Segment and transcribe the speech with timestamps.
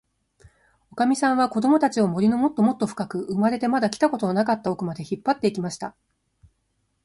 [0.89, 5.95] おかみさんは、こどもたちを、森のもっともっとふかく、生まれてまだ来たことのなかったおくまで、引っぱって行きました。